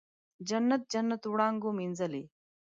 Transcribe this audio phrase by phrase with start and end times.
[0.49, 2.23] جنت، جنت وړانګو مینځلې